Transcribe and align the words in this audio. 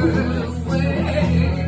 away. 0.00 1.67